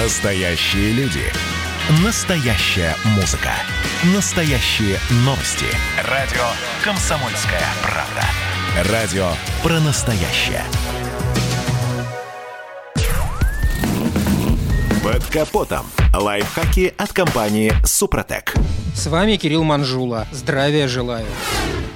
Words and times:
Настоящие 0.00 0.92
люди. 0.92 1.24
Настоящая 2.04 2.94
музыка. 3.16 3.50
Настоящие 4.14 4.96
новости. 5.24 5.66
Радио 6.08 6.44
«Комсомольская 6.84 7.64
правда». 7.82 8.92
Радио 8.92 9.28
про 9.60 9.80
настоящее. 9.80 10.62
Под 15.02 15.24
капотом. 15.26 15.86
Лайфхаки 16.14 16.94
от 16.96 17.12
компании 17.12 17.72
«Супротек». 17.84 18.54
С 18.94 19.08
вами 19.08 19.34
Кирилл 19.34 19.64
Манжула. 19.64 20.28
Здравия 20.30 20.86
желаю. 20.86 21.26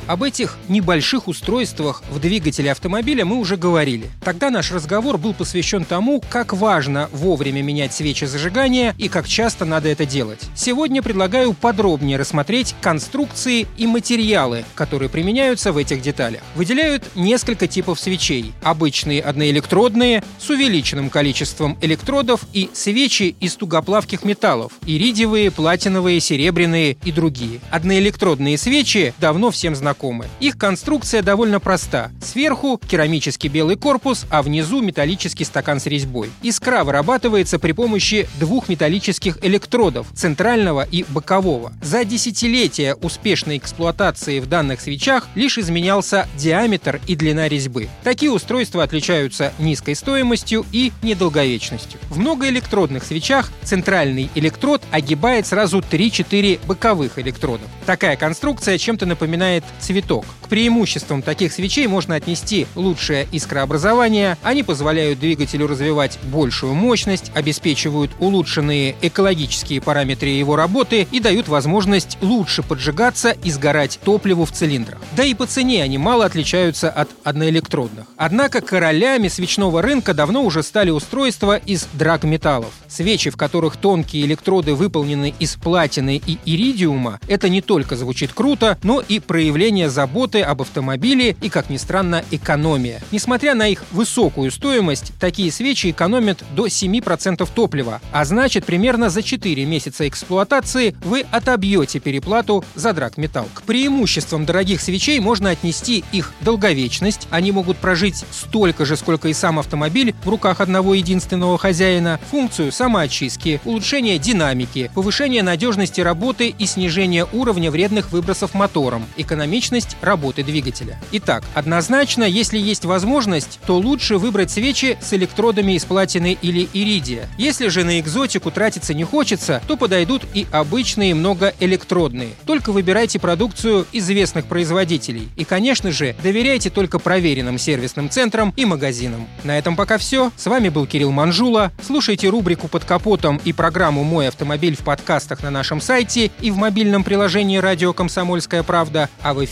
Об 0.09 0.25
этих 0.25 0.59
небольших 0.69 1.29
устройствах 1.29 2.03
в 2.11 2.19
двигателе 2.19 2.73
автомобиля 2.73 3.25
мы 3.25 3.37
уже 3.37 3.57
говорили. 3.57 4.11
Тогда 4.25 4.51
наш 4.51 4.73
разговор 4.73 5.17
был 5.17 5.33
посвящен 5.33 5.85
тому, 5.85 6.23
как 6.29 6.53
важно 6.53 7.09
вовремя 7.13 7.63
менять 7.63 7.95
свечи 7.95 8.25
зажигания 8.25 8.97
и 8.99 9.09
как 9.09 9.29
часто 9.29 9.65
надо 9.65 9.89
это 9.89 10.05
делать. 10.05 10.41
Сегодня 10.57 11.03
предлагаю 11.03 11.53
подробнее 11.53 12.19
рассмотреть 12.19 12.75
конструкции 12.81 13.69
и 13.77 13.87
материалы, 13.87 14.65
которые 14.75 15.09
применяются 15.09 15.73
в 15.73 15.77
этих 15.77 16.03
деталях. 16.03 16.43
Выделяют 16.57 17.15
несколько 17.15 17.69
типов 17.69 18.01
свечей. 18.01 18.53
Обычные 18.63 19.23
одноэлектродные, 19.23 20.25
с 20.39 20.51
увеличенным 20.51 21.11
количеством 21.11 21.79
электродов 21.81 22.41
и 22.53 22.71
свечи 22.73 23.37
из 23.39 23.55
тугоплавких 23.55 24.25
металлов, 24.25 24.73
иридиевые, 24.85 25.53
платиновые, 25.53 26.19
серебряные 26.19 26.97
и 27.05 27.13
другие. 27.13 27.61
Одноэлектродные 27.71 28.59
свечи 28.59 29.15
давно 29.21 29.53
всем 29.53 29.77
знакомы 29.77 29.92
знакомы. 29.93 30.27
Их 30.41 30.57
конструкция 30.57 31.23
довольно 31.23 31.61
проста. 31.61 32.11
Сверху 32.23 32.81
керамический 32.89 33.51
белый 33.51 33.77
корпус, 33.77 34.27
а 34.31 34.43
внизу 34.43 34.81
металлический 34.81 35.45
стакан 35.45 35.81
с 35.81 35.87
резьбой. 35.87 36.31
Искра 36.43 36.85
вырабатывается 36.85 37.59
при 37.59 37.73
помощи 37.73 38.27
двух 38.41 38.69
металлических 38.69 39.39
электродов, 39.45 40.07
центрального 40.15 40.87
и 40.91 41.05
бокового. 41.09 41.73
За 41.83 42.05
десятилетия 42.05 42.95
успешной 42.95 43.59
эксплуатации 43.59 44.41
в 44.41 44.47
данных 44.47 44.81
свечах 44.81 45.29
лишь 45.35 45.59
изменялся 45.59 46.27
диаметр 46.39 47.01
и 47.07 47.15
длина 47.15 47.49
резьбы. 47.49 47.89
Такие 48.03 48.31
устройства 48.33 48.83
отличаются 48.83 49.53
низкой 49.59 49.95
стоимостью 49.95 50.65
и 50.73 50.93
недолговечностью. 51.03 52.01
В 52.09 52.19
многоэлектродных 52.19 53.05
свечах 53.05 53.53
центральный 53.63 54.31
электрод 54.35 54.83
огибает 54.91 55.47
сразу 55.47 55.81
3-4 55.81 56.61
боковых 56.67 57.19
электродов. 57.19 57.69
Такая 57.85 58.17
конструкция 58.17 58.79
чем-то 58.79 59.07
напоминает 59.07 59.65
цветок. 59.83 60.25
К 60.43 60.49
преимуществам 60.49 61.23
таких 61.23 61.53
свечей 61.53 61.87
можно 61.87 62.15
отнести 62.15 62.67
лучшее 62.75 63.27
искрообразование, 63.33 64.39
они 64.43 64.63
позволяют 64.63 65.19
двигателю 65.19 65.67
развивать 65.67 66.19
большую 66.25 66.75
мощность, 66.75 67.33
обеспечивают 67.35 68.13
улучшенные 68.21 68.95
экологические 69.03 69.81
параметры 69.81 70.29
его 70.29 70.57
работы 70.57 71.07
и 71.11 71.21
дают 71.21 71.49
возможность 71.49 72.17
лучше 72.21 72.63
поджигаться 72.63 73.31
и 73.31 73.51
сгорать 73.51 73.99
топливу 74.05 74.45
в 74.45 74.53
цилиндрах. 74.53 75.01
Да 75.17 75.25
и 75.25 75.35
по 75.35 75.47
цене 75.47 75.83
они 75.83 75.99
мало 75.99 76.25
отличаются 76.25 76.91
от 76.91 77.11
одноэлектродных. 77.25 78.07
Однако 78.17 78.61
королями 78.61 79.29
свечного 79.29 79.83
рынка 79.83 80.15
давно 80.15 80.45
уже 80.45 80.63
стали 80.63 80.91
устройства 80.91 81.57
из 81.57 81.89
драгметаллов. 81.95 82.71
Свечи, 82.89 83.31
в 83.31 83.37
которых 83.37 83.77
тонкие 83.77 84.25
электроды 84.27 84.75
выполнены 84.75 85.35
из 85.39 85.57
платины 85.57 86.21
и 86.25 86.39
иридиума, 86.45 87.19
это 87.27 87.49
не 87.49 87.61
только 87.61 87.97
звучит 87.97 88.33
круто, 88.33 88.79
но 88.83 89.01
и 89.01 89.19
проявление 89.19 89.72
проявление 89.73 89.89
заботы 89.89 90.43
об 90.43 90.61
автомобиле 90.61 91.35
и, 91.41 91.49
как 91.49 91.71
ни 91.71 91.79
странно, 91.79 92.23
экономия. 92.31 93.01
Несмотря 93.11 93.55
на 93.55 93.69
их 93.69 93.85
высокую 93.91 94.51
стоимость, 94.51 95.13
такие 95.19 95.51
свечи 95.51 95.91
экономят 95.91 96.45
до 96.55 96.67
7% 96.67 97.49
топлива, 97.55 98.03
а 98.13 98.25
значит 98.27 98.67
примерно 98.67 99.09
за 99.09 99.23
4 99.23 99.65
месяца 99.65 100.07
эксплуатации 100.07 100.95
вы 101.05 101.25
отобьете 101.31 102.01
переплату 102.01 102.65
за 102.75 102.93
драгметалл. 102.93 103.49
К 103.55 103.63
преимуществам 103.63 104.45
дорогих 104.45 104.83
свечей 104.83 105.19
можно 105.21 105.49
отнести 105.49 106.05
их 106.13 106.33
долговечность, 106.43 107.27
они 107.31 107.51
могут 107.51 107.79
прожить 107.79 108.25
столько 108.31 108.85
же, 108.85 108.97
сколько 108.99 109.29
и 109.29 109.33
сам 109.33 109.59
автомобиль 109.59 110.15
в 110.23 110.29
руках 110.29 110.61
одного 110.61 110.93
единственного 110.93 111.57
хозяина, 111.57 112.21
функцию 112.31 112.73
самоочистки, 112.73 113.61
улучшение 113.65 114.19
динамики, 114.19 114.91
повышение 114.95 115.43
надежности 115.43 116.03
работы 116.03 116.49
и 116.49 116.67
снижение 116.67 117.27
уровня 117.33 117.71
вредных 117.71 118.13
выбросов 118.13 118.53
мотором, 118.53 119.07
экономичность 119.17 119.62
динамичность 119.63 119.97
работы 120.01 120.43
двигателя. 120.43 120.99
Итак, 121.13 121.45
однозначно, 121.55 122.25
если 122.25 122.59
есть 122.59 122.85
возможность, 122.85 123.61
то 123.67 123.79
лучше 123.79 124.19
выбрать 124.19 124.51
свечи 124.51 124.99
с 125.01 125.13
электродами 125.13 125.73
из 125.73 125.85
платины 125.85 126.37
или 126.43 126.69
иридия. 126.73 127.29
Если 127.39 127.69
же 127.69 127.85
на 127.85 128.01
экзотику 128.01 128.51
тратиться 128.51 128.93
не 128.93 129.05
хочется, 129.05 129.63
то 129.69 129.77
подойдут 129.77 130.23
и 130.35 130.47
обычные 130.51 131.15
многоэлектродные. 131.15 132.31
Только 132.45 132.73
выбирайте 132.73 133.21
продукцию 133.21 133.87
известных 133.93 134.47
производителей. 134.47 135.29
И, 135.37 135.45
конечно 135.45 135.93
же, 135.93 136.17
доверяйте 136.23 136.71
только 136.71 136.99
проверенным 136.99 137.59
сервисным 137.59 138.11
центрам 138.11 138.53
и 138.57 138.65
магазинам. 138.65 139.29
На 139.45 139.59
этом 139.59 139.77
пока 139.77 139.99
все. 139.99 140.33
С 140.37 140.47
вами 140.47 140.71
был 140.71 140.87
Кирилл 140.87 141.13
Манжула. 141.13 141.73
Слушайте 141.87 142.29
рубрику 142.29 142.69
«Под 142.69 142.85
капотом» 142.85 143.41
и 143.45 143.53
программу 143.53 144.03
«Мой 144.03 144.29
автомобиль» 144.29 144.77
в 144.77 144.81
подкастах 144.85 145.43
на 145.43 145.51
нашем 145.51 145.81
сайте 145.81 146.31
и 146.41 146.51
в 146.51 146.57
мобильном 146.57 147.05
приложении 147.05 147.59
«Радио 147.59 147.93
Комсомольская 147.93 148.63
правда», 148.63 149.09
а 149.23 149.35
в 149.35 149.45
эфире 149.45 149.52